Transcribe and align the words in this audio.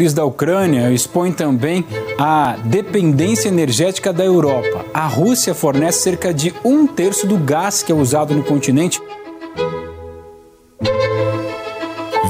crise 0.00 0.14
da 0.14 0.24
Ucrânia 0.24 0.90
expõe 0.90 1.30
também 1.30 1.84
a 2.18 2.56
dependência 2.64 3.48
energética 3.48 4.14
da 4.14 4.24
Europa. 4.24 4.82
A 4.94 5.06
Rússia 5.06 5.54
fornece 5.54 6.00
cerca 6.00 6.32
de 6.32 6.54
um 6.64 6.86
terço 6.86 7.26
do 7.26 7.36
gás 7.36 7.82
que 7.82 7.92
é 7.92 7.94
usado 7.94 8.34
no 8.34 8.42
continente. 8.42 8.98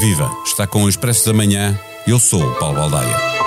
Viva! 0.00 0.28
Está 0.44 0.66
com 0.66 0.82
o 0.82 0.88
Expresso 0.88 1.26
da 1.26 1.32
Manhã. 1.32 1.78
Eu 2.08 2.18
sou 2.18 2.42
o 2.42 2.54
Paulo 2.56 2.74
Baldaia. 2.74 3.39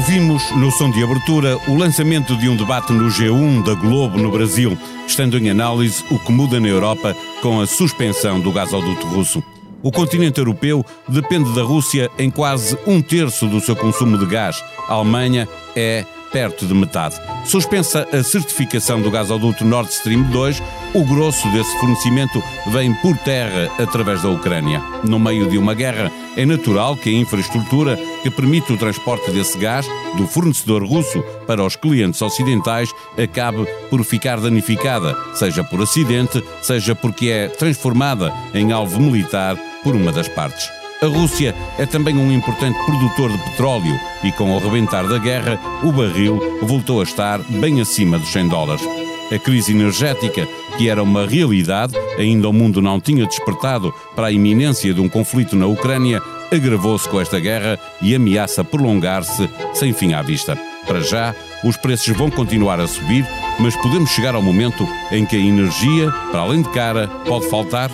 Ouvimos 0.00 0.50
no 0.52 0.70
som 0.70 0.90
de 0.90 1.04
abertura 1.04 1.58
o 1.68 1.76
lançamento 1.76 2.34
de 2.34 2.48
um 2.48 2.56
debate 2.56 2.90
no 2.90 3.08
G1 3.08 3.62
da 3.62 3.74
Globo 3.74 4.16
no 4.16 4.30
Brasil, 4.30 4.76
estando 5.06 5.36
em 5.36 5.50
análise 5.50 6.02
o 6.10 6.18
que 6.18 6.32
muda 6.32 6.58
na 6.58 6.68
Europa 6.68 7.14
com 7.42 7.60
a 7.60 7.66
suspensão 7.66 8.40
do 8.40 8.50
gasoduto 8.50 9.06
russo. 9.06 9.44
O 9.82 9.92
continente 9.92 10.38
europeu 10.38 10.82
depende 11.06 11.54
da 11.54 11.62
Rússia 11.62 12.10
em 12.18 12.30
quase 12.30 12.78
um 12.86 13.02
terço 13.02 13.46
do 13.46 13.60
seu 13.60 13.76
consumo 13.76 14.16
de 14.16 14.24
gás. 14.24 14.64
A 14.88 14.94
Alemanha 14.94 15.46
é 15.76 16.06
perto 16.32 16.66
de 16.66 16.74
metade. 16.74 17.16
Suspensa 17.44 18.06
a 18.12 18.22
certificação 18.22 19.00
do 19.00 19.10
gasoduto 19.10 19.64
Nord 19.64 19.90
Stream 19.90 20.22
2, 20.24 20.62
o 20.94 21.04
grosso 21.04 21.48
desse 21.50 21.78
fornecimento 21.78 22.42
vem 22.68 22.92
por 22.94 23.16
terra 23.18 23.70
através 23.78 24.22
da 24.22 24.28
Ucrânia. 24.28 24.82
No 25.04 25.18
meio 25.18 25.48
de 25.48 25.58
uma 25.58 25.74
guerra, 25.74 26.10
é 26.36 26.44
natural 26.46 26.96
que 26.96 27.10
a 27.10 27.12
infraestrutura 27.12 27.98
que 28.22 28.30
permite 28.30 28.72
o 28.72 28.76
transporte 28.76 29.30
desse 29.30 29.58
gás 29.58 29.86
do 30.16 30.26
fornecedor 30.26 30.84
russo 30.84 31.22
para 31.46 31.64
os 31.64 31.76
clientes 31.76 32.20
ocidentais 32.22 32.90
acabe 33.22 33.66
por 33.88 34.04
ficar 34.04 34.40
danificada, 34.40 35.16
seja 35.34 35.64
por 35.64 35.82
acidente, 35.82 36.42
seja 36.62 36.94
porque 36.94 37.28
é 37.28 37.48
transformada 37.48 38.32
em 38.54 38.72
alvo 38.72 39.00
militar 39.00 39.56
por 39.82 39.94
uma 39.94 40.12
das 40.12 40.28
partes. 40.28 40.79
A 41.02 41.06
Rússia 41.06 41.54
é 41.78 41.86
também 41.86 42.14
um 42.14 42.30
importante 42.30 42.78
produtor 42.84 43.32
de 43.32 43.38
petróleo 43.38 43.98
e, 44.22 44.30
com 44.32 44.54
o 44.54 44.58
rebentar 44.58 45.08
da 45.08 45.16
guerra, 45.16 45.58
o 45.82 45.90
barril 45.90 46.38
voltou 46.60 47.00
a 47.00 47.04
estar 47.04 47.38
bem 47.38 47.80
acima 47.80 48.18
dos 48.18 48.28
100 48.28 48.48
dólares. 48.48 48.86
A 49.32 49.38
crise 49.38 49.72
energética, 49.72 50.46
que 50.76 50.90
era 50.90 51.02
uma 51.02 51.26
realidade, 51.26 51.94
ainda 52.18 52.50
o 52.50 52.52
mundo 52.52 52.82
não 52.82 53.00
tinha 53.00 53.24
despertado 53.24 53.94
para 54.14 54.26
a 54.26 54.32
iminência 54.32 54.92
de 54.92 55.00
um 55.00 55.08
conflito 55.08 55.56
na 55.56 55.66
Ucrânia, 55.66 56.20
agravou-se 56.52 57.08
com 57.08 57.18
esta 57.18 57.40
guerra 57.40 57.78
e 58.02 58.14
ameaça 58.14 58.62
prolongar-se 58.62 59.48
sem 59.72 59.94
fim 59.94 60.12
à 60.12 60.20
vista. 60.20 60.54
Para 60.86 61.00
já, 61.00 61.34
os 61.64 61.78
preços 61.78 62.14
vão 62.14 62.28
continuar 62.28 62.78
a 62.78 62.86
subir, 62.86 63.26
mas 63.58 63.74
podemos 63.76 64.10
chegar 64.10 64.34
ao 64.34 64.42
momento 64.42 64.86
em 65.10 65.24
que 65.24 65.36
a 65.36 65.40
energia, 65.40 66.10
para 66.30 66.40
além 66.40 66.60
de 66.60 66.68
cara, 66.68 67.08
pode 67.24 67.48
faltar? 67.48 67.90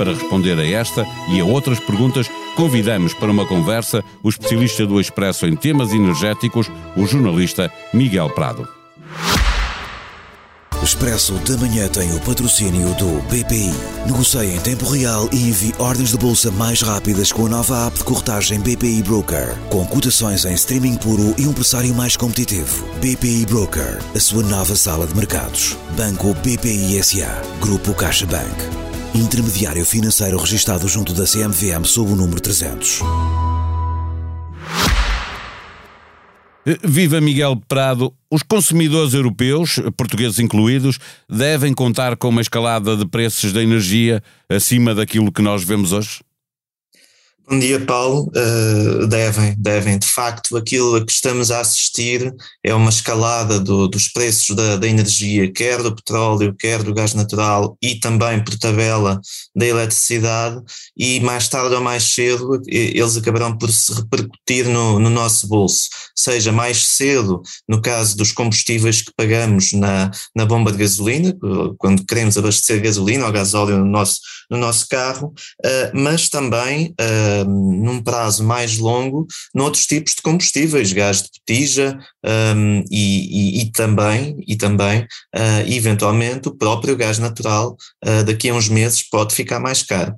Para 0.00 0.14
responder 0.14 0.58
a 0.58 0.66
esta 0.66 1.06
e 1.28 1.40
a 1.40 1.44
outras 1.44 1.78
perguntas, 1.78 2.26
convidamos 2.56 3.12
para 3.12 3.30
uma 3.30 3.44
conversa 3.44 4.02
o 4.22 4.30
especialista 4.30 4.86
do 4.86 4.98
Expresso 4.98 5.44
em 5.44 5.54
temas 5.54 5.92
energéticos, 5.92 6.70
o 6.96 7.06
jornalista 7.06 7.70
Miguel 7.92 8.30
Prado. 8.30 8.66
O 10.80 10.84
Expresso 10.84 11.34
da 11.40 11.54
Manhã 11.58 11.86
tem 11.88 12.10
o 12.16 12.20
patrocínio 12.20 12.94
do 12.94 13.20
BPI. 13.28 13.74
Negocie 14.06 14.56
em 14.56 14.60
tempo 14.60 14.88
real 14.88 15.28
e 15.32 15.50
envie 15.50 15.74
ordens 15.78 16.12
de 16.12 16.16
bolsa 16.16 16.50
mais 16.50 16.80
rápidas 16.80 17.30
com 17.30 17.44
a 17.44 17.50
nova 17.50 17.88
app 17.88 17.98
de 17.98 18.04
corretagem 18.04 18.58
BPI 18.58 19.02
Broker. 19.02 19.54
Com 19.68 19.84
cotações 19.84 20.46
em 20.46 20.54
streaming 20.54 20.96
puro 20.96 21.34
e 21.36 21.46
um 21.46 21.52
pressário 21.52 21.94
mais 21.94 22.16
competitivo. 22.16 22.86
BPI 23.02 23.44
Broker, 23.44 23.98
a 24.16 24.18
sua 24.18 24.42
nova 24.42 24.74
sala 24.74 25.06
de 25.06 25.14
mercados. 25.14 25.76
Banco 25.94 26.32
BPI 26.36 27.02
SA. 27.04 27.42
Grupo 27.60 27.92
CaixaBank. 27.92 28.79
Intermediário 29.14 29.84
financeiro 29.84 30.38
registado 30.38 30.86
junto 30.86 31.12
da 31.12 31.24
CMVM 31.24 31.84
sob 31.84 32.12
o 32.12 32.16
número 32.16 32.40
300. 32.40 33.00
Viva 36.84 37.20
Miguel 37.20 37.60
Prado. 37.66 38.14
Os 38.30 38.44
consumidores 38.44 39.12
europeus, 39.12 39.80
portugueses 39.96 40.38
incluídos, 40.38 40.98
devem 41.28 41.74
contar 41.74 42.16
com 42.16 42.28
uma 42.28 42.40
escalada 42.40 42.96
de 42.96 43.04
preços 43.04 43.52
da 43.52 43.60
energia 43.60 44.22
acima 44.48 44.94
daquilo 44.94 45.32
que 45.32 45.42
nós 45.42 45.64
vemos 45.64 45.92
hoje? 45.92 46.20
Bom 47.50 47.58
dia, 47.58 47.84
Paulo. 47.84 48.30
Uh, 48.30 49.08
devem, 49.08 49.56
devem. 49.58 49.98
De 49.98 50.06
facto, 50.06 50.56
aquilo 50.56 50.94
a 50.94 51.04
que 51.04 51.10
estamos 51.10 51.50
a 51.50 51.58
assistir 51.58 52.32
é 52.62 52.72
uma 52.72 52.90
escalada 52.90 53.58
do, 53.58 53.88
dos 53.88 54.06
preços 54.06 54.54
da, 54.54 54.76
da, 54.76 54.86
energia, 54.86 55.52
quer 55.52 55.82
do 55.82 55.92
petróleo, 55.92 56.54
quer 56.56 56.80
do 56.84 56.94
gás 56.94 57.12
natural 57.12 57.76
e 57.82 57.96
também, 57.96 58.44
por 58.44 58.56
tabela, 58.56 59.20
da 59.52 59.66
eletricidade, 59.66 60.62
e 60.96 61.18
mais 61.18 61.48
tarde 61.48 61.74
ou 61.74 61.80
mais 61.80 62.04
cedo 62.04 62.62
eles 62.68 63.16
acabarão 63.16 63.58
por 63.58 63.68
se 63.72 63.94
repercutir 63.94 64.68
no, 64.68 65.00
no 65.00 65.10
nosso 65.10 65.48
bolso. 65.48 65.88
Seja 66.20 66.52
mais 66.52 66.84
cedo, 66.84 67.40
no 67.66 67.80
caso 67.80 68.14
dos 68.14 68.30
combustíveis 68.30 69.00
que 69.00 69.10
pagamos 69.16 69.72
na, 69.72 70.10
na 70.36 70.44
bomba 70.44 70.70
de 70.70 70.76
gasolina, 70.76 71.34
quando 71.78 72.04
queremos 72.04 72.36
abastecer 72.36 72.82
gasolina 72.82 73.24
ou 73.24 73.32
gasóleo 73.32 73.78
no 73.78 73.86
nosso, 73.86 74.20
no 74.50 74.58
nosso 74.58 74.86
carro, 74.86 75.32
uh, 75.64 75.90
mas 75.94 76.28
também. 76.28 76.94
Uh, 77.00 77.70
num 77.80 78.02
prazo 78.02 78.44
mais 78.44 78.78
longo 78.78 79.26
noutros 79.54 79.86
tipos 79.86 80.14
de 80.14 80.22
combustíveis, 80.22 80.92
gás 80.92 81.22
de 81.22 81.28
botija 81.38 81.98
um, 82.54 82.84
e, 82.90 83.60
e, 83.60 83.62
e, 83.62 83.72
também, 83.72 84.36
e 84.46 84.56
também 84.56 85.02
uh, 85.02 85.66
eventualmente, 85.66 86.48
o 86.48 86.54
próprio 86.54 86.96
gás 86.96 87.18
natural 87.18 87.76
daqui 88.26 88.50
a 88.50 88.54
uns 88.54 88.68
meses 88.68 89.02
pode 89.08 89.34
ficar 89.34 89.60
mais 89.60 89.82
caro. 89.82 90.14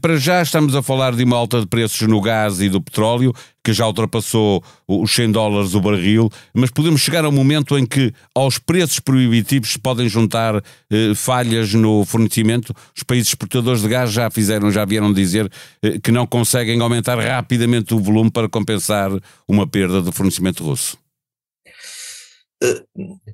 Para 0.00 0.16
já 0.18 0.42
estamos 0.42 0.76
a 0.76 0.82
falar 0.82 1.14
de 1.14 1.24
uma 1.24 1.36
alta 1.36 1.58
de 1.60 1.66
preços 1.66 2.06
no 2.06 2.20
gás 2.20 2.60
e 2.60 2.68
do 2.68 2.82
petróleo, 2.82 3.32
que 3.64 3.72
já 3.72 3.86
ultrapassou 3.86 4.62
os 4.86 5.10
100 5.10 5.32
dólares 5.32 5.74
o 5.74 5.80
barril, 5.80 6.30
mas 6.52 6.70
podemos 6.70 7.00
chegar 7.00 7.24
a 7.24 7.30
um 7.30 7.32
momento 7.32 7.78
em 7.78 7.86
que 7.86 8.12
aos 8.34 8.58
preços 8.58 9.00
proibitivos 9.00 9.72
se 9.72 9.78
podem 9.78 10.06
juntar 10.06 10.56
eh, 10.56 11.14
falhas 11.14 11.72
no 11.72 12.04
fornecimento. 12.04 12.74
Os 12.94 13.02
países 13.02 13.28
exportadores 13.28 13.80
de 13.80 13.88
gás 13.88 14.12
já 14.12 14.30
fizeram, 14.30 14.70
já 14.70 14.84
vieram 14.84 15.10
dizer 15.12 15.50
eh, 15.82 15.98
que 15.98 16.12
não 16.12 16.26
conseguem 16.26 16.78
aumentar 16.80 17.18
rapidamente 17.18 17.94
o 17.94 17.98
volume 17.98 18.30
para 18.30 18.48
compensar 18.48 19.10
uma 19.48 19.66
perda 19.66 20.02
do 20.02 20.12
fornecimento 20.12 20.62
russo. 20.62 21.03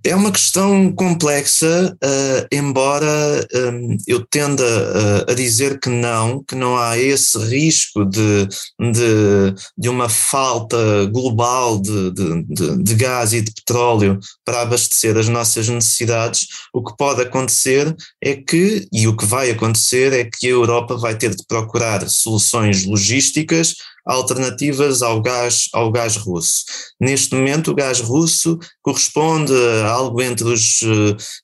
É 0.02 0.14
uma 0.14 0.32
questão 0.32 0.90
complexa, 0.92 1.96
uh, 2.02 2.46
embora 2.50 3.46
um, 3.54 3.96
eu 4.06 4.24
tenda 4.24 4.62
uh, 4.64 5.30
a 5.30 5.34
dizer 5.34 5.78
que 5.78 5.90
não, 5.90 6.42
que 6.42 6.54
não 6.54 6.76
há 6.78 6.96
esse 6.96 7.38
risco 7.38 8.04
de, 8.04 8.48
de, 8.80 9.54
de 9.76 9.88
uma 9.88 10.08
falta 10.08 10.76
global 11.12 11.78
de, 11.78 12.10
de, 12.12 12.82
de, 12.82 12.94
gás 12.94 13.32
e 13.32 13.42
de 13.42 13.52
petróleo 13.52 14.18
para 14.44 14.62
abastecer 14.62 15.16
as 15.18 15.28
nossas 15.28 15.68
necessidades. 15.68 16.48
O 16.72 16.82
que 16.82 16.96
pode 16.96 17.20
acontecer 17.20 17.94
é 18.22 18.34
que, 18.34 18.88
e 18.92 19.06
o 19.06 19.16
que 19.16 19.26
vai 19.26 19.50
acontecer, 19.50 20.12
é 20.12 20.24
que 20.24 20.46
a 20.46 20.50
Europa 20.50 20.96
vai 20.96 21.14
ter 21.14 21.34
de 21.34 21.44
procurar 21.46 22.08
soluções 22.08 22.86
logísticas 22.86 23.74
alternativas 24.06 25.02
ao 25.02 25.20
gás, 25.20 25.68
ao 25.72 25.90
gás 25.90 26.16
russo. 26.16 26.64
Neste 27.00 27.34
momento, 27.34 27.70
o 27.70 27.74
gás 27.74 28.00
russo 28.00 28.58
corresponde 28.82 29.52
a 29.84 29.90
algo 29.90 30.20
entre 30.22 30.44
os 30.44 30.80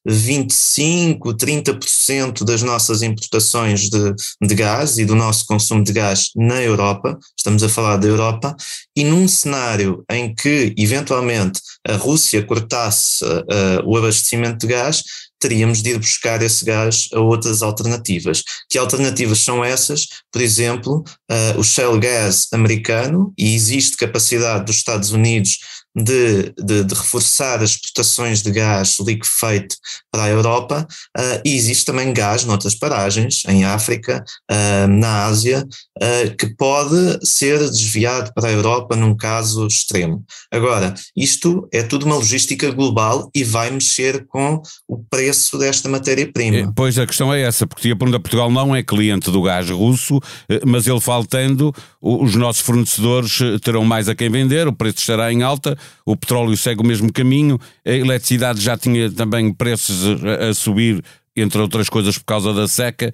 25, 0.04 1.30
eh, 1.30 1.34
30% 1.34 2.44
das 2.44 2.62
nossas 2.62 3.02
importações 3.02 3.88
de, 3.88 4.14
de 4.42 4.54
gás 4.54 4.98
e 4.98 5.04
do 5.04 5.14
nosso 5.14 5.46
consumo 5.46 5.84
de 5.84 5.92
gás 5.92 6.30
na 6.34 6.62
Europa, 6.62 7.18
estamos 7.36 7.62
a 7.62 7.68
falar 7.68 7.96
da 7.96 8.08
Europa, 8.08 8.56
e 8.96 9.04
num 9.04 9.28
cenário 9.28 10.04
em 10.10 10.34
que, 10.34 10.74
eventualmente, 10.76 11.60
a 11.86 11.94
Rússia 11.94 12.42
cortasse 12.42 13.24
uh, 13.24 13.82
o 13.84 13.96
abastecimento 13.96 14.58
de 14.58 14.72
gás, 14.72 15.02
teríamos 15.38 15.82
de 15.82 15.90
ir 15.90 15.98
buscar 15.98 16.42
esse 16.42 16.64
gás 16.64 17.08
a 17.12 17.20
outras 17.20 17.62
alternativas. 17.62 18.42
Que 18.68 18.78
alternativas 18.78 19.40
são 19.40 19.64
essas? 19.64 20.06
Por 20.32 20.40
exemplo, 20.40 21.04
uh, 21.30 21.58
o 21.58 21.64
shale 21.64 21.98
gas 21.98 22.48
americano, 22.52 23.32
e 23.36 23.54
existe 23.54 23.96
capacidade 23.96 24.64
dos 24.64 24.76
Estados 24.76 25.10
Unidos 25.10 25.58
de, 25.96 26.52
de, 26.62 26.84
de, 26.84 26.94
reforçar 26.94 27.62
as 27.62 27.70
exportações 27.70 28.42
de 28.42 28.50
gás 28.50 28.98
liquefeito 29.00 29.76
para 30.12 30.24
a 30.24 30.28
Europa 30.28 30.86
uh, 31.16 31.40
e 31.42 31.56
existe 31.56 31.86
também 31.86 32.12
gás 32.12 32.44
noutras 32.44 32.74
paragens, 32.74 33.42
em 33.48 33.64
África, 33.64 34.22
uh, 34.50 34.88
na 34.88 35.24
Ásia, 35.24 35.66
uh, 35.96 36.36
que 36.36 36.54
pode 36.54 37.26
ser 37.26 37.58
desviado 37.70 38.30
para 38.34 38.48
a 38.48 38.52
Europa 38.52 38.94
num 38.94 39.16
caso 39.16 39.66
extremo. 39.66 40.22
Agora, 40.52 40.94
isto 41.16 41.66
é 41.72 41.82
tudo 41.82 42.04
uma 42.04 42.16
logística 42.16 42.70
global 42.70 43.30
e 43.34 43.42
vai 43.42 43.70
mexer 43.70 44.26
com 44.26 44.60
o 44.86 44.98
preço 44.98 45.56
desta 45.56 45.88
matéria-prima. 45.88 46.72
Pois 46.76 46.98
a 46.98 47.06
questão 47.06 47.32
é 47.32 47.40
essa, 47.40 47.66
porque 47.66 47.90
a 47.90 47.96
pergunta 47.96 48.20
Portugal 48.20 48.50
não 48.50 48.76
é 48.76 48.82
cliente 48.82 49.30
do 49.30 49.40
gás 49.40 49.70
russo, 49.70 50.20
mas 50.66 50.86
ele 50.86 51.00
faltando, 51.00 51.72
os 52.00 52.34
nossos 52.34 52.62
fornecedores 52.62 53.38
terão 53.62 53.84
mais 53.84 54.08
a 54.08 54.14
quem 54.14 54.28
vender, 54.28 54.68
o 54.68 54.72
preço 54.72 54.98
estará 54.98 55.32
em 55.32 55.42
alta, 55.42 55.76
o 56.04 56.16
petróleo 56.16 56.56
segue 56.56 56.82
o 56.82 56.86
mesmo 56.86 57.12
caminho, 57.12 57.58
a 57.84 57.92
eletricidade 57.92 58.60
já 58.60 58.76
tinha 58.76 59.10
também 59.10 59.52
preços 59.52 60.22
a, 60.24 60.48
a 60.48 60.54
subir, 60.54 61.02
entre 61.34 61.60
outras 61.60 61.88
coisas 61.88 62.16
por 62.16 62.24
causa 62.24 62.52
da 62.54 62.66
seca. 62.66 63.12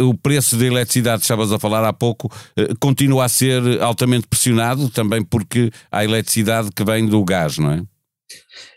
o 0.00 0.14
preço 0.14 0.56
da 0.56 0.64
eletricidade, 0.66 1.22
estavas 1.22 1.52
a 1.52 1.58
falar 1.58 1.84
há 1.84 1.92
pouco, 1.92 2.30
continua 2.80 3.26
a 3.26 3.28
ser 3.28 3.80
altamente 3.82 4.26
pressionado, 4.26 4.88
também 4.88 5.22
porque 5.22 5.70
há 5.90 6.04
eletricidade 6.04 6.70
que 6.74 6.84
vem 6.84 7.06
do 7.06 7.22
gás, 7.24 7.58
não 7.58 7.72
é? 7.72 7.82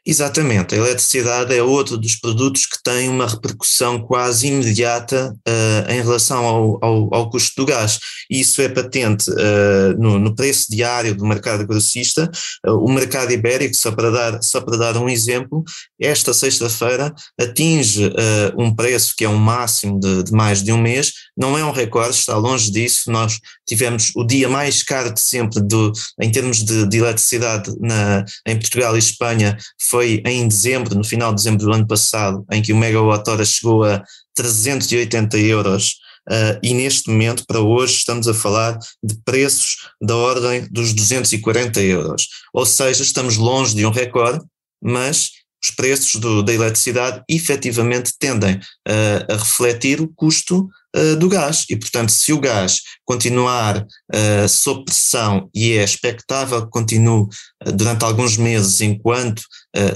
Exatamente, 0.03 0.73
a 0.73 0.79
eletricidade 0.79 1.55
é 1.55 1.61
outro 1.61 1.95
dos 1.95 2.15
produtos 2.15 2.65
que 2.65 2.81
tem 2.83 3.07
uma 3.07 3.27
repercussão 3.27 3.99
quase 3.99 4.47
imediata 4.47 5.31
uh, 5.47 5.91
em 5.91 6.01
relação 6.01 6.43
ao, 6.43 6.83
ao, 6.83 7.13
ao, 7.13 7.29
custo 7.29 7.53
do 7.57 7.67
gás. 7.67 7.99
Isso 8.27 8.63
é 8.63 8.69
patente 8.69 9.29
uh, 9.29 9.95
no, 9.99 10.17
no, 10.17 10.35
preço 10.35 10.71
diário 10.71 11.13
do 11.13 11.23
mercado 11.23 11.67
grossista. 11.67 12.31
Uh, 12.65 12.83
o 12.83 12.91
mercado 12.91 13.31
ibérico, 13.31 13.75
só 13.75 13.91
para 13.91 14.09
dar, 14.09 14.41
só 14.41 14.59
para 14.59 14.75
dar 14.75 14.97
um 14.97 15.07
exemplo, 15.07 15.63
esta 16.01 16.33
sexta-feira 16.33 17.13
atinge 17.39 18.11
um 18.57 18.73
preço 18.73 19.13
que 19.15 19.23
é 19.23 19.29
um 19.29 19.37
máximo 19.37 19.99
de, 19.99 20.23
de, 20.23 20.31
mais 20.31 20.63
de 20.63 20.71
um 20.71 20.81
mês, 20.81 21.13
não 21.37 21.55
é 21.57 21.63
um 21.63 21.71
recorde, 21.71 22.15
está 22.15 22.35
longe 22.35 22.71
disso. 22.71 23.11
Nós 23.11 23.39
tivemos 23.67 24.11
o 24.15 24.23
dia 24.23 24.49
mais 24.49 24.81
caro 24.81 25.13
de 25.13 25.21
sempre 25.21 25.61
do, 25.61 25.91
em 26.19 26.31
termos 26.31 26.63
de, 26.63 26.87
de 26.87 26.97
eletricidade 26.97 27.71
na, 27.79 28.25
em 28.47 28.57
Portugal 28.57 28.95
e 28.95 28.99
Espanha 28.99 29.57
foi 29.79 30.21
em 30.25 30.47
dezembro, 30.47 30.95
no 30.95 31.03
final 31.03 31.31
de 31.31 31.37
dezembro 31.37 31.65
do 31.65 31.73
ano 31.73 31.87
passado, 31.87 32.45
em 32.51 32.61
que 32.61 32.73
o 32.73 32.77
megawatt-hora 32.77 33.45
chegou 33.45 33.83
a 33.83 34.03
380 34.35 35.37
euros. 35.37 35.95
Uh, 36.29 36.57
e 36.61 36.73
neste 36.73 37.09
momento, 37.09 37.45
para 37.47 37.59
hoje, 37.59 37.95
estamos 37.95 38.27
a 38.27 38.33
falar 38.33 38.77
de 39.03 39.15
preços 39.25 39.89
da 40.01 40.15
ordem 40.15 40.67
dos 40.69 40.93
240 40.93 41.81
euros. 41.81 42.27
Ou 42.53 42.65
seja, 42.65 43.01
estamos 43.01 43.37
longe 43.37 43.75
de 43.75 43.85
um 43.85 43.89
recorde, 43.89 44.45
mas 44.81 45.31
os 45.63 45.71
preços 45.71 46.19
do, 46.19 46.41
da 46.41 46.53
eletricidade 46.53 47.23
efetivamente 47.29 48.13
tendem 48.19 48.55
uh, 48.55 49.33
a 49.33 49.37
refletir 49.37 50.01
o 50.01 50.07
custo 50.07 50.67
uh, 50.95 51.15
do 51.15 51.29
gás. 51.29 51.65
E, 51.69 51.75
portanto, 51.75 52.11
se 52.11 52.33
o 52.33 52.39
gás 52.39 52.81
continuar 53.05 53.77
uh, 53.81 54.49
sob 54.49 54.85
pressão 54.85 55.49
e 55.53 55.73
é 55.73 55.83
expectável 55.83 56.63
que 56.63 56.71
continue 56.71 57.27
durante 57.73 58.03
alguns 58.03 58.37
meses 58.37 58.81
enquanto 58.81 59.43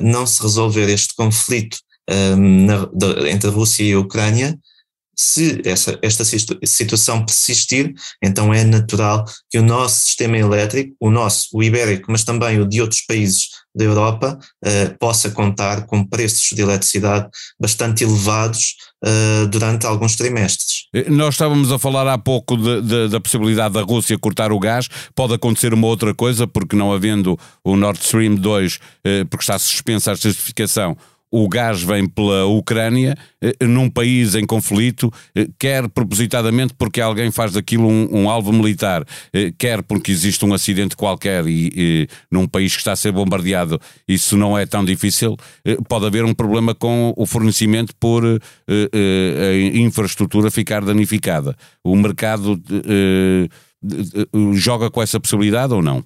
não 0.01 0.25
se 0.25 0.41
resolver 0.41 0.89
este 0.89 1.13
conflito 1.15 1.77
na, 2.07 2.85
de, 2.93 3.29
entre 3.29 3.49
a 3.49 3.51
Rússia 3.51 3.83
e 3.83 3.91
a 3.91 3.99
Ucrânia, 3.99 4.57
se 5.15 5.61
essa, 5.65 5.97
esta 6.01 6.23
situação 6.23 7.25
persistir, 7.25 7.93
então 8.21 8.53
é 8.53 8.63
natural 8.63 9.25
que 9.49 9.57
o 9.57 9.63
nosso 9.63 10.05
sistema 10.05 10.37
elétrico, 10.37 10.95
o 10.99 11.09
nosso, 11.09 11.47
o 11.53 11.63
ibérico, 11.63 12.11
mas 12.11 12.23
também 12.23 12.59
o 12.59 12.67
de 12.67 12.81
outros 12.81 13.01
países 13.01 13.47
da 13.75 13.83
Europa, 13.83 14.39
eh, 14.63 14.95
possa 14.99 15.29
contar 15.29 15.85
com 15.85 16.03
preços 16.03 16.55
de 16.55 16.61
eletricidade 16.61 17.27
bastante 17.59 18.03
elevados 18.03 18.75
eh, 19.07 19.45
durante 19.47 19.85
alguns 19.85 20.15
trimestres. 20.15 20.87
Eh, 20.91 21.09
nós 21.09 21.35
estávamos 21.35 21.71
a 21.71 21.77
falar 21.77 22.07
há 22.07 22.17
pouco 22.17 22.57
de, 22.57 22.81
de, 22.81 23.07
da 23.09 23.19
possibilidade 23.19 23.75
da 23.75 23.81
Rússia 23.81 24.17
cortar 24.17 24.51
o 24.51 24.59
gás, 24.59 24.87
pode 25.13 25.35
acontecer 25.35 25.75
uma 25.75 25.85
outra 25.85 26.11
coisa, 26.15 26.47
porque 26.47 26.75
não 26.75 26.91
havendo 26.91 27.37
o 27.63 27.75
Nord 27.75 27.99
Stream 27.99 28.33
2, 28.33 28.79
eh, 29.03 29.23
porque 29.25 29.43
está 29.43 29.59
suspensa 29.59 30.11
a 30.11 30.15
certificação, 30.15 30.97
o 31.35 31.49
gás 31.49 31.83
vem 31.83 32.07
pela 32.07 32.45
Ucrânia, 32.45 33.17
eh, 33.41 33.65
num 33.65 33.89
país 33.89 34.35
em 34.35 34.45
conflito, 34.45 35.11
eh, 35.35 35.49
quer 35.59 35.89
propositadamente 35.89 36.73
porque 36.73 37.01
alguém 37.01 37.29
faz 37.29 37.51
daquilo 37.51 37.89
um, 37.89 38.21
um 38.21 38.29
alvo 38.29 38.53
militar, 38.53 39.03
eh, 39.33 39.51
quer 39.57 39.83
porque 39.83 40.13
existe 40.13 40.45
um 40.45 40.53
acidente 40.53 40.95
qualquer 40.95 41.45
e, 41.45 41.71
e, 41.75 42.07
num 42.31 42.47
país 42.47 42.71
que 42.71 42.79
está 42.79 42.93
a 42.93 42.95
ser 42.95 43.11
bombardeado 43.11 43.81
isso 44.07 44.37
não 44.37 44.57
é 44.57 44.65
tão 44.65 44.85
difícil, 44.85 45.35
pode 45.89 46.05
haver 46.05 46.23
um 46.23 46.33
problema 46.33 46.73
com 46.73 47.13
o 47.17 47.25
fornecimento 47.25 47.93
por 47.99 48.23
a 48.25 49.77
infraestrutura 49.77 50.49
ficar 50.49 50.85
danificada. 50.85 51.55
O 51.83 51.95
mercado 51.95 52.61
joga 54.53 54.89
com 54.89 55.01
essa 55.01 55.19
possibilidade 55.19 55.73
ou 55.73 55.81
não? 55.81 56.03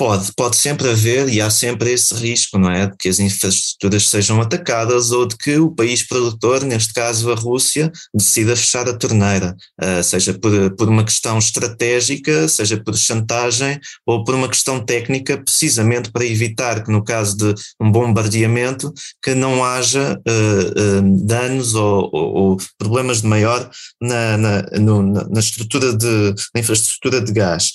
Pode, 0.00 0.32
pode 0.34 0.56
sempre 0.56 0.88
haver 0.88 1.28
e 1.28 1.42
há 1.42 1.50
sempre 1.50 1.92
esse 1.92 2.14
risco, 2.14 2.58
não 2.58 2.70
é? 2.70 2.86
De 2.86 2.96
que 2.96 3.06
as 3.06 3.18
infraestruturas 3.18 4.08
sejam 4.08 4.40
atacadas 4.40 5.10
ou 5.10 5.26
de 5.26 5.36
que 5.36 5.58
o 5.58 5.70
país 5.70 6.02
produtor, 6.02 6.64
neste 6.64 6.94
caso 6.94 7.30
a 7.30 7.34
Rússia, 7.34 7.92
decida 8.14 8.56
fechar 8.56 8.88
a 8.88 8.96
torneira, 8.96 9.54
uh, 9.78 10.02
seja 10.02 10.32
por, 10.32 10.74
por 10.74 10.88
uma 10.88 11.04
questão 11.04 11.36
estratégica, 11.36 12.48
seja 12.48 12.82
por 12.82 12.96
chantagem 12.96 13.78
ou 14.06 14.24
por 14.24 14.34
uma 14.34 14.48
questão 14.48 14.80
técnica, 14.80 15.36
precisamente 15.36 16.10
para 16.10 16.24
evitar 16.24 16.82
que, 16.82 16.90
no 16.90 17.04
caso 17.04 17.36
de 17.36 17.54
um 17.78 17.92
bombardeamento, 17.92 18.90
que 19.22 19.34
não 19.34 19.62
haja 19.62 20.18
uh, 20.26 20.98
uh, 20.98 21.26
danos 21.26 21.74
ou, 21.74 22.08
ou, 22.10 22.34
ou, 22.34 22.56
problemas 22.78 23.20
de 23.20 23.28
maior 23.28 23.70
na, 24.00 24.38
na, 24.38 24.62
no, 24.80 25.02
na 25.02 25.40
estrutura 25.40 25.94
de, 25.94 26.34
na 26.54 26.60
infraestrutura 26.62 27.20
de 27.20 27.32
gás. 27.32 27.74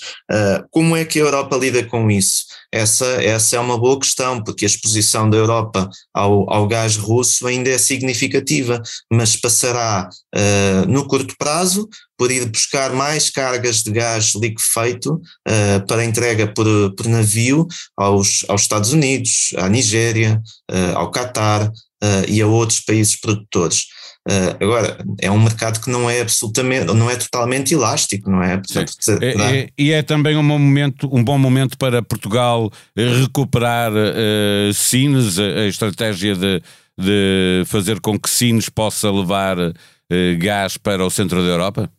como 0.72 0.96
é 0.96 1.06
que 1.06 1.20
a 1.20 1.22
Europa 1.22 1.56
lida 1.56 1.75
com 1.83 2.10
isso? 2.12 2.25
isso? 2.25 2.45
Essa, 2.72 3.06
essa 3.24 3.56
é 3.56 3.60
uma 3.60 3.77
boa 3.77 4.00
questão, 4.00 4.44
porque 4.44 4.66
a 4.66 4.68
exposição 4.68 5.30
da 5.30 5.38
Europa 5.38 5.89
ao, 6.13 6.51
ao 6.51 6.68
gás 6.68 6.98
russo 6.98 7.48
ainda 7.48 7.69
é 7.69 7.77
significativa, 7.77 8.81
mas 9.12 9.36
passará 9.36 10.10
uh, 10.36 10.92
no 10.92 11.07
curto 11.07 11.36
prazo 11.38 11.88
por 12.18 12.31
ir 12.31 12.45
buscar 12.45 12.94
mais 12.94 13.30
cargas 13.30 13.83
de 13.83 13.92
gás 13.92 14.33
liquefeito 14.36 15.13
uh, 15.13 15.86
para 15.88 16.06
entrega 16.06 16.48
por, 16.48 16.66
por 16.95 17.07
navio 17.07 17.68
aos, 17.98 18.45
aos 18.48 18.62
Estados 18.62 18.92
Unidos, 18.92 19.54
à 19.57 19.69
Nigéria, 19.69 20.42
uh, 20.72 20.98
ao 20.98 21.12
Catar 21.12 21.72
e 22.27 22.42
a 22.42 22.47
outros 22.47 22.81
países 22.81 23.15
produtores. 23.19 23.86
Uh, 24.27 24.57
agora, 24.59 24.97
é 25.21 25.30
um 25.30 25.39
mercado 25.39 25.80
que 25.80 25.89
não 25.92 26.09
é 26.09 26.21
absolutamente, 26.21 26.86
não 26.86 27.12
é 27.12 27.15
totalmente 27.15 27.75
elástico, 27.75 28.27
não 28.31 28.42
é? 28.42 28.57
Portanto, 28.57 28.95
é, 29.21 29.59
é, 29.59 29.69
e 29.77 29.92
é 29.92 30.01
também 30.01 30.36
um 30.36 30.47
bom 30.47 30.57
momento, 30.57 31.07
um 31.15 31.24
bom 31.24 31.38
momento 31.38 31.77
para 31.77 32.01
Portugal 32.01 32.71
recuperar 32.97 33.92
uh, 33.92 34.74
Sines, 34.74 35.38
a, 35.38 35.44
a 35.44 35.68
estratégia 35.68 36.36
de, 36.36 36.59
de 37.00 37.63
fazer 37.68 38.00
com 38.00 38.19
que 38.19 38.27
Sines 38.27 38.68
possa 38.68 39.12
levar 39.12 39.59
uh, 39.59 39.74
gás 40.39 40.75
para 40.75 41.06
o 41.06 41.09
centro 41.12 41.44
da 41.44 41.50
Europa? 41.50 41.91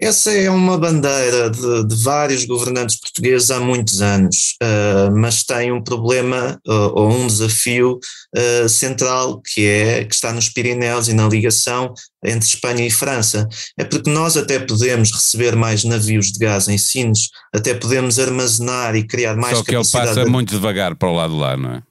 Essa 0.00 0.32
é 0.32 0.50
uma 0.50 0.76
bandeira 0.76 1.48
de, 1.48 1.86
de, 1.86 2.02
vários 2.02 2.44
governantes 2.44 2.98
portugueses 2.98 3.50
há 3.52 3.60
muitos 3.60 4.02
anos, 4.02 4.56
uh, 4.60 5.16
mas 5.16 5.44
tem 5.44 5.70
um 5.70 5.80
problema 5.80 6.60
uh, 6.66 6.90
ou 6.94 7.12
um 7.12 7.28
desafio 7.28 8.00
uh, 8.36 8.68
central 8.68 9.40
que 9.40 9.64
é 9.64 10.04
que 10.04 10.12
está 10.12 10.32
nos 10.32 10.48
Pirineus 10.48 11.06
e 11.06 11.14
na 11.14 11.28
ligação 11.28 11.94
entre 12.24 12.48
Espanha 12.48 12.84
e 12.84 12.90
França. 12.90 13.48
É 13.78 13.84
porque 13.84 14.10
nós 14.10 14.36
até 14.36 14.58
podemos 14.58 15.12
receber 15.12 15.54
mais 15.54 15.84
navios 15.84 16.32
de 16.32 16.40
gás 16.40 16.66
em 16.66 16.76
Sines, 16.76 17.28
até 17.54 17.72
podemos 17.72 18.18
armazenar 18.18 18.96
e 18.96 19.06
criar 19.06 19.36
mais 19.36 19.58
Só 19.58 19.62
que 19.62 19.76
ele 19.76 19.88
passa 19.88 20.26
muito 20.26 20.50
devagar 20.50 20.96
para 20.96 21.08
o 21.08 21.14
lado 21.14 21.34
de 21.34 21.40
lá, 21.40 21.56
não 21.56 21.70
é? 21.70 21.82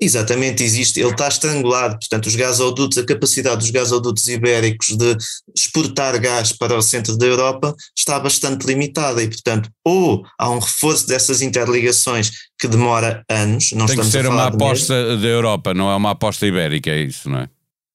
Exatamente, 0.00 0.64
existe, 0.64 1.00
ele 1.00 1.10
está 1.10 1.28
estrangulado, 1.28 1.98
portanto, 1.98 2.26
os 2.26 2.34
gasodutos, 2.34 2.98
a 2.98 3.06
capacidade 3.06 3.58
dos 3.58 3.70
gasodutos 3.70 4.26
ibéricos 4.26 4.96
de 4.96 5.16
exportar 5.56 6.20
gás 6.20 6.52
para 6.52 6.76
o 6.76 6.82
centro 6.82 7.16
da 7.16 7.26
Europa 7.26 7.74
está 7.96 8.18
bastante 8.18 8.66
limitada 8.66 9.22
e, 9.22 9.28
portanto, 9.28 9.70
ou 9.84 10.24
há 10.36 10.50
um 10.50 10.58
reforço 10.58 11.06
dessas 11.06 11.42
interligações 11.42 12.30
que 12.58 12.66
demora 12.66 13.24
anos, 13.30 13.70
não 13.72 13.86
Tem 13.86 13.94
estamos 13.94 14.12
que 14.12 14.22
ser 14.22 14.26
uma 14.26 14.46
aposta 14.46 15.16
da 15.16 15.28
Europa, 15.28 15.72
não 15.72 15.88
é 15.90 15.94
uma 15.94 16.10
aposta 16.10 16.44
ibérica, 16.44 16.90
é 16.90 17.02
isso, 17.02 17.30
não 17.30 17.38
é? 17.38 17.48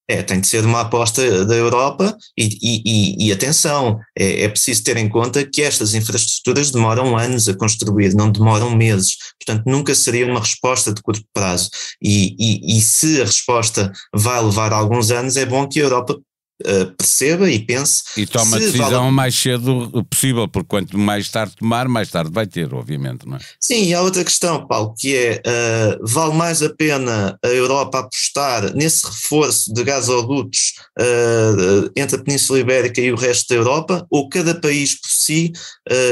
É, 0.10 0.24
tem 0.24 0.42
de 0.42 0.48
ser 0.48 0.66
uma 0.66 0.82
aposta 0.82 1.46
da 1.46 1.56
Europa 1.56 2.18
e, 2.36 2.58
e, 2.62 3.28
e 3.28 3.32
atenção, 3.32 4.00
é, 4.18 4.44
é, 4.44 4.50
preciso 4.50 4.84
ter 4.84 4.98
em 4.98 5.08
conta 5.08 5.46
que 5.46 5.62
estas 5.62 5.94
infraestruturas 5.94 6.72
demoram 6.72 7.16
anos 7.16 7.48
a 7.48 7.56
construir, 7.56 8.16
não 8.16 8.32
demoram 8.32 8.75
meses. 8.75 9.16
Portanto, 9.39 9.63
nunca 9.68 9.94
seria 9.94 10.25
uma 10.25 10.39
resposta 10.39 10.92
de 10.92 11.01
curto 11.01 11.24
prazo. 11.32 11.70
E, 12.01 12.78
e 12.78 12.82
se 12.82 13.22
a 13.22 13.25
resposta 13.25 13.92
vai 14.13 14.44
levar 14.44 14.74
alguns 14.74 15.12
anos, 15.12 15.38
é 15.38 15.46
bom 15.46 15.68
que 15.68 15.80
a 15.80 15.84
Europa 15.84 16.20
Uh, 16.66 16.92
perceba 16.98 17.50
e 17.50 17.58
pense. 17.60 18.04
E 18.18 18.25
toma 18.25 18.58
a 18.58 18.60
decisão 18.60 18.89
vale... 18.89 19.10
o 19.10 19.12
mais 19.12 19.34
cedo 19.34 20.06
possível, 20.10 20.48
porque 20.48 20.68
quanto 20.68 20.98
mais 20.98 21.30
tarde 21.30 21.56
tomar, 21.56 21.88
mais 21.88 22.10
tarde 22.10 22.32
vai 22.34 22.46
ter, 22.46 22.74
obviamente, 22.74 23.25
não 23.25 23.38
é? 23.38 23.39
Sim, 23.62 23.86
e 23.86 23.94
há 23.94 24.01
outra 24.01 24.25
questão, 24.25 24.68
Paulo, 24.68 24.94
que 24.98 25.16
é, 25.16 25.42
uh, 25.46 26.06
vale 26.06 26.34
mais 26.34 26.62
a 26.62 26.70
pena 26.70 27.38
a 27.44 27.48
Europa 27.48 28.00
apostar 28.00 28.75
nesse 28.75 29.06
reforço 29.06 29.74
de 29.74 29.84
gasodutos 29.84 30.74
uh, 31.00 31.89
entre 31.96 32.18
a 32.18 32.24
Península 32.24 32.60
Ibérica 32.60 33.00
e 33.00 33.12
o 33.12 33.16
resto 33.16 33.50
da 33.50 33.56
Europa, 33.56 34.06
ou 34.10 34.28
cada 34.28 34.54
país 34.54 35.00
por 35.00 35.10
si 35.10 35.54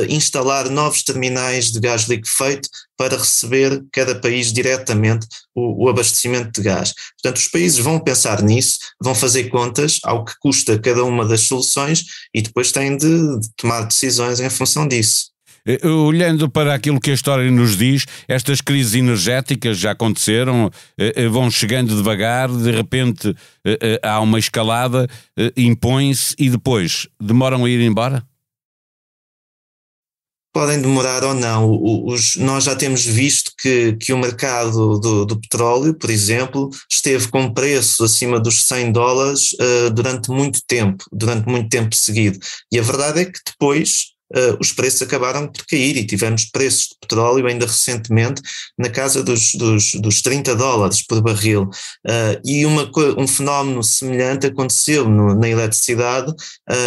instalar 0.10 0.70
novos 0.70 1.04
terminais 1.04 1.72
de 1.72 1.80
gás 1.80 2.04
liquefeito 2.04 2.68
para 2.98 3.18
receber 3.18 3.86
cada 3.92 4.16
país 4.16 4.52
diretamente 4.52 5.28
o, 5.56 5.86
o, 5.86 5.90
abastecimento 5.90 6.52
de 6.52 6.68
gás. 6.68 6.94
Portanto, 7.22 7.38
os 7.38 7.48
países 7.48 7.78
vão 7.78 8.00
pensar 8.00 8.42
nisso, 8.42 8.80
vão 9.02 9.14
fazer 9.14 9.46
contas 9.46 10.00
ao 10.04 10.26
que 10.26 10.34
custa 10.40 10.80
cada 10.80 11.04
uma 11.04 11.26
das 11.26 11.42
soluções 11.42 12.04
e 12.34 12.42
depois 12.42 12.72
têm 12.72 12.98
de, 12.98 13.40
de 13.40 13.50
tomar 13.56 13.84
decisões 13.84 14.40
em 14.40 14.50
função 14.50 14.88
disso. 14.88 15.38
Eh, 15.68 15.86
olhando 15.86 16.50
para 16.50 16.74
aquilo 16.74 17.00
que 17.00 17.12
a 17.12 17.14
história 17.14 17.52
nos 17.52 17.76
diz, 17.78 18.06
estas 18.28 18.62
crises 18.62 18.96
energéticas 18.96 19.78
já 19.78 19.92
aconteceram, 19.92 20.72
eh, 20.98 21.14
eh, 21.16 21.28
vão 21.28 21.52
chegando 21.52 21.96
devagar, 21.96 22.50
de 22.50 22.72
repente 22.72 23.36
há 24.02 24.22
uma 24.22 24.40
escalada, 24.40 25.10
impõe-se 25.58 26.34
e 26.40 26.50
depois 26.50 27.08
demoram 27.20 27.66
a 27.66 27.70
ir 27.70 27.82
embora? 27.82 28.24
Podem 30.58 30.82
demorar 30.82 31.24
ou 31.24 31.36
não. 31.36 31.70
Os, 32.08 32.36
nós 32.36 32.64
já 32.64 32.76
temos 32.76 33.06
visto 33.06 33.52
que, 33.62 33.96
que 33.98 34.12
o 34.12 34.18
mercado 34.18 34.98
do, 35.00 35.24
do, 35.24 35.40
petróleo, 35.40 35.94
por 35.94 36.10
exemplo, 36.10 36.72
esteve 36.92 37.28
com 37.28 37.54
preço 37.54 38.04
acima 38.04 38.40
dos 38.40 38.64
100 38.64 38.92
dólares 38.92 39.54
uh, 39.54 39.92
durante 39.92 40.32
muito 40.32 40.60
tempo, 40.66 41.06
durante 41.12 41.48
muito 41.48 41.70
tempo 41.70 41.96
seguido. 41.96 42.40
E 42.72 42.80
a 42.80 42.82
verdade 42.82 43.20
é 43.20 43.26
que 43.26 43.40
depois 43.46 44.17
uh, 44.36 44.58
os 44.60 44.72
preços 44.72 45.02
acabaram 45.02 45.48
por 45.48 45.66
cair 45.66 45.98
e 45.98 46.06
tivemos 46.06 46.46
preços 46.46 46.90
de 46.90 46.96
petróleo 47.02 47.48
ainda 47.48 47.66
recentemente 47.66 48.42
na 48.78 48.90
casa 48.90 49.24
dos, 49.24 49.54
dos, 49.56 49.94
dos 49.96 50.22
30 50.22 50.56
dólares 50.56 51.06
por 51.06 51.22
barril. 51.22 51.64
Uh, 52.06 52.40
e 52.46 52.66
uma, 52.66 52.90
um 53.18 53.28
fenómeno 53.28 53.84
semelhante 53.84 54.48
aconteceu 54.48 55.08
no, 55.10 55.36
na 55.36 55.48
eletricidade, 55.48 56.34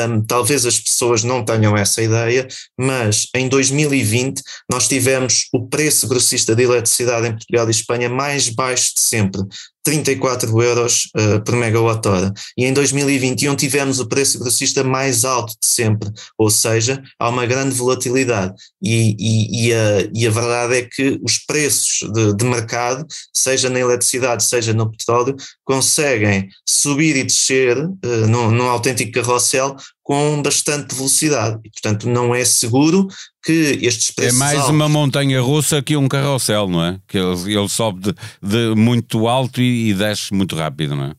um, 0.09 0.23
talvez 0.25 0.67
as 0.67 0.79
pessoas 0.79 1.25
não 1.25 1.45
tenham 1.45 1.77
essa 1.77 2.03
ideia, 2.03 2.47
mas 2.79 3.29
em 3.35 3.49
2020 3.49 4.43
nós 4.71 4.89
tivemos 4.89 5.49
o 5.53 5.67
preço 5.67 6.09
grossista 6.09 6.55
de 6.55 6.63
eletricidade 6.63 7.27
em 7.27 7.33
Portugal 7.33 7.69
e 7.69 7.71
Espanha 7.71 8.09
mais 8.09 8.49
baixo 8.49 8.95
de 8.95 9.01
sempre. 9.01 9.43
34 9.91 10.63
euros 10.63 11.11
uh, 11.17 11.43
por 11.43 11.57
megawatt-hora. 11.57 12.33
E 12.57 12.65
em 12.65 12.73
2021 12.73 13.57
tivemos 13.57 13.99
o 13.99 14.07
preço 14.07 14.39
grossista 14.39 14.85
mais 14.85 15.25
alto 15.25 15.53
de 15.61 15.67
sempre, 15.67 16.09
ou 16.39 16.49
seja, 16.49 17.03
há 17.19 17.29
uma 17.29 17.45
grande 17.45 17.75
volatilidade. 17.75 18.55
E, 18.81 19.17
e, 19.19 19.67
e, 19.67 19.75
a, 19.75 20.09
e 20.15 20.27
a, 20.29 20.31
verdade 20.31 20.77
é 20.77 20.83
que 20.83 21.19
os 21.25 21.39
preços 21.39 22.09
de, 22.13 22.35
de, 22.37 22.45
mercado, 22.45 23.05
seja 23.35 23.69
na 23.69 23.81
eletricidade, 23.81 24.45
seja 24.45 24.73
no 24.73 24.91
petróleo, 24.91 25.35
conseguem 25.65 26.49
subir 26.69 27.17
e 27.17 27.25
descer 27.25 27.77
uh, 27.77 28.27
num, 28.29 28.53
num 28.53 28.69
autêntico 28.69 29.13
carrossel 29.13 29.77
com 30.03 30.43
bastante 30.43 30.95
velocidade. 30.95 31.61
E, 31.65 31.71
portanto, 31.71 32.09
não 32.09 32.35
é 32.35 32.45
seguro 32.45 33.09
que 33.45 33.79
estes 33.83 34.11
preços. 34.11 34.37
É 34.37 34.39
mais 34.39 34.59
altos... 34.59 34.75
uma 34.75 34.89
montanha 34.89 35.41
russa 35.41 35.83
que 35.83 35.97
um 35.97 36.09
carrossel, 36.09 36.69
não 36.69 36.85
é? 36.85 36.99
Que 37.07 37.19
ele, 37.19 37.55
ele 37.55 37.69
sobe 37.69 38.01
de, 38.01 38.15
de, 38.43 38.75
muito 38.75 39.29
alto 39.29 39.61
e, 39.61 39.91
e 39.91 39.95
desce 39.95 40.33
muito 40.35 40.57
rápido, 40.57 40.97
não 40.97 41.05
é? 41.05 41.15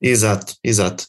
Exato, 0.00 0.54
exato. 0.62 1.06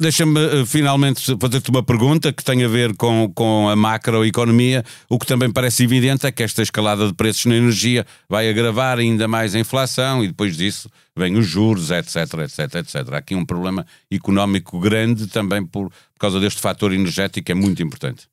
Deixa-me 0.00 0.40
eh, 0.40 0.66
finalmente 0.66 1.36
fazer-te 1.40 1.70
uma 1.70 1.84
pergunta 1.84 2.32
que 2.32 2.42
tem 2.42 2.64
a 2.64 2.68
ver 2.68 2.96
com, 2.96 3.30
com 3.32 3.68
a 3.68 3.76
macroeconomia. 3.76 4.84
O 5.08 5.18
que 5.20 5.26
também 5.26 5.52
parece 5.52 5.84
evidente 5.84 6.26
é 6.26 6.32
que 6.32 6.42
esta 6.42 6.62
escalada 6.62 7.06
de 7.06 7.14
preços 7.14 7.46
na 7.46 7.54
energia 7.54 8.04
vai 8.28 8.50
agravar 8.50 8.98
ainda 8.98 9.28
mais 9.28 9.54
a 9.54 9.58
inflação 9.60 10.24
e 10.24 10.28
depois 10.28 10.56
disso 10.56 10.90
vem 11.16 11.36
os 11.36 11.46
juros, 11.46 11.92
etc, 11.92 12.16
etc, 12.40 12.74
etc. 12.74 13.12
Há 13.12 13.18
aqui 13.18 13.36
um 13.36 13.46
problema 13.46 13.86
económico 14.10 14.80
grande 14.80 15.28
também 15.28 15.64
por, 15.64 15.90
por 15.90 16.18
causa 16.18 16.40
deste 16.40 16.60
fator 16.60 16.92
energético, 16.92 17.52
é 17.52 17.54
muito 17.54 17.80
importante. 17.80 18.26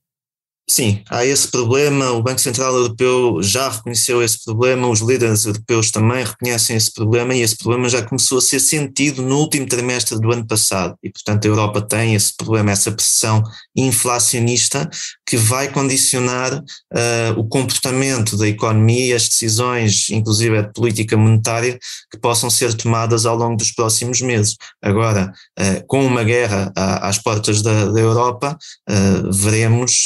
Sim, 0.68 1.04
há 1.12 1.24
esse 1.24 1.48
problema. 1.48 2.10
O 2.12 2.24
Banco 2.24 2.42
Central 2.42 2.74
Europeu 2.74 3.42
já 3.44 3.70
reconheceu 3.70 4.24
esse 4.24 4.44
problema, 4.44 4.88
os 4.88 5.00
líderes 5.00 5.46
europeus 5.46 5.92
também 5.92 6.26
reconhecem 6.26 6.76
esse 6.76 6.92
problema 6.92 7.36
e 7.36 7.42
esse 7.42 7.56
problema 7.56 7.88
já 7.88 8.02
começou 8.02 8.40
a 8.40 8.42
ser 8.42 8.60
sentido 8.60 9.22
no 9.22 9.38
último 9.38 9.68
trimestre 9.68 10.20
do 10.20 10.32
ano 10.32 10.46
passado. 10.46 10.98
E, 11.04 11.10
portanto, 11.12 11.46
a 11.46 11.48
Europa 11.48 11.82
tem 11.84 12.16
esse 12.16 12.36
problema, 12.36 12.72
essa 12.72 12.92
pressão 12.92 13.44
inflacionista 13.76 14.90
que 15.24 15.38
vai 15.38 15.72
condicionar 15.72 16.56
uh, 16.56 17.40
o 17.40 17.48
comportamento 17.48 18.36
da 18.36 18.48
economia 18.48 19.06
e 19.06 19.14
as 19.14 19.30
decisões, 19.30 20.10
inclusive 20.10 20.64
de 20.64 20.74
política 20.74 21.16
monetária, 21.16 21.78
que 22.12 22.20
possam 22.20 22.50
ser 22.50 22.74
tomadas 22.74 23.28
ao 23.28 23.36
longo 23.36 23.56
dos 23.56 23.72
próximos 23.72 24.20
meses. 24.20 24.56
Agora, 24.82 25.32
uh, 25.60 25.86
com 25.86 26.04
uma 26.04 26.24
guerra 26.24 26.72
às 26.76 27.20
portas 27.20 27.62
da, 27.62 27.92
da 27.92 28.00
Europa, 28.00 28.58
uh, 28.90 29.32
veremos 29.32 30.06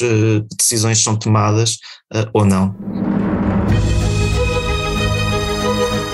decisões 0.56 1.02
são 1.02 1.16
tomadas 1.16 1.76
uh, 2.14 2.30
ou 2.34 2.46
não. 2.46 2.76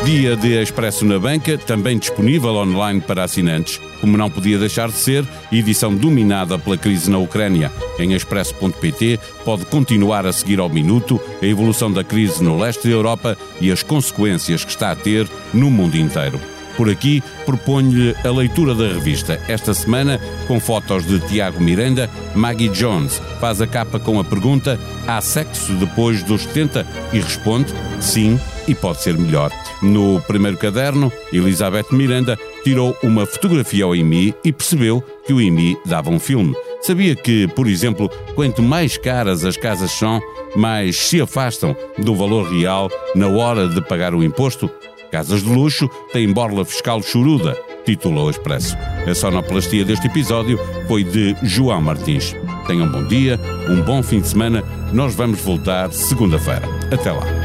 Dia 0.06 0.36
de 0.36 0.62
Expresso 0.62 1.04
na 1.04 1.18
Banca, 1.18 1.58
também 1.58 1.98
disponível 1.98 2.54
online 2.54 3.02
para 3.02 3.24
assinantes. 3.24 3.82
Como 4.00 4.16
não 4.16 4.30
podia 4.30 4.60
deixar 4.60 4.88
de 4.88 4.94
ser, 4.94 5.28
edição 5.52 5.96
dominada 5.96 6.60
pela 6.60 6.78
crise 6.78 7.10
na 7.10 7.18
Ucrânia. 7.18 7.72
Em 7.98 8.14
expresso.pt 8.14 9.20
pode 9.44 9.66
continuar 9.66 10.28
a 10.28 10.32
seguir 10.32 10.60
ao 10.60 10.70
minuto 10.70 11.20
a 11.42 11.46
evolução 11.46 11.92
da 11.92 12.04
crise 12.04 12.44
no 12.44 12.56
leste 12.56 12.88
da 12.88 12.94
Europa 12.94 13.36
e 13.60 13.72
as 13.72 13.82
consequências 13.82 14.64
que 14.64 14.70
está 14.70 14.92
a 14.92 14.96
ter 14.96 15.28
no 15.52 15.72
mundo 15.72 15.98
inteiro. 15.98 16.40
Por 16.78 16.90
aqui, 16.90 17.24
proponho-lhe 17.46 18.16
a 18.24 18.32
leitura 18.32 18.76
da 18.76 18.88
revista. 18.88 19.40
Esta 19.48 19.74
semana, 19.74 20.20
com 20.48 20.60
fotos 20.60 21.06
de 21.06 21.20
Tiago 21.20 21.62
Miranda, 21.62 22.10
Maggie 22.34 22.70
Jones 22.70 23.22
faz 23.40 23.62
a 23.62 23.68
capa 23.68 24.00
com 24.00 24.20
a 24.20 24.24
pergunta: 24.24 24.80
há 25.08 25.22
sexo 25.22 25.74
depois 25.74 26.22
dos 26.24 26.44
70? 26.44 26.86
E 27.14 27.20
responde: 27.20 27.74
sim, 28.00 28.40
e 28.68 28.76
pode 28.76 29.02
ser 29.02 29.18
melhor. 29.18 29.52
No 29.82 30.22
primeiro 30.22 30.58
caderno, 30.58 31.12
Elizabeth 31.32 31.86
Miranda 31.92 32.38
tirou 32.64 32.98
uma 33.04 33.26
fotografia 33.26 33.86
ao 33.86 33.96
IMI 33.96 34.34
e 34.44 34.52
percebeu 34.52 35.04
que 35.26 35.34
o 35.34 35.42
IMI 35.42 35.78
dava 35.86 36.10
um 36.10 36.20
filme. 36.20 36.54
Sabia 36.82 37.16
que, 37.16 37.48
por 37.48 37.68
exemplo, 37.68 38.10
quanto 38.36 38.62
mais 38.62 38.98
caras 38.98 39.44
as 39.46 39.58
casas 39.58 39.92
são, 39.92 40.20
mais 40.56 40.96
se 40.96 41.22
afastam 41.22 41.76
do 41.98 42.16
valor 42.16 42.52
real 42.52 42.90
na 43.16 43.28
hora 43.28 43.68
de 43.68 43.82
pagar 43.82 44.14
o 44.14 44.24
imposto? 44.24 44.70
Casas 45.16 45.44
de 45.44 45.50
luxo 45.50 45.90
têm 46.12 46.34
borla 46.34 46.66
fiscal 46.66 47.02
choruda, 47.02 47.58
titulou 47.86 48.28
o 48.28 48.30
Expresso. 48.30 48.76
A 49.10 49.16
sonoplastia 49.16 49.86
deste 49.86 50.08
episódio 50.08 50.60
foi 50.90 51.06
de 51.06 51.34
João 51.42 51.82
Martins. 51.82 52.36
Tenham 52.68 52.88
um 52.88 52.92
bom 52.92 53.08
dia, 53.08 53.40
um 53.70 53.82
bom 53.82 54.04
fim 54.04 54.20
de 54.20 54.28
semana. 54.28 54.62
Nós 54.92 55.16
vamos 55.16 55.40
voltar 55.40 55.90
segunda-feira. 55.94 56.68
Até 56.92 57.14
lá. 57.14 57.45